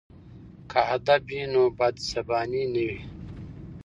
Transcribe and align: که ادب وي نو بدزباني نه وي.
که 0.69 0.79
ادب 0.95 1.21
وي 1.29 1.41
نو 1.53 1.63
بدزباني 1.77 2.63
نه 2.73 2.83
وي. 2.89 2.99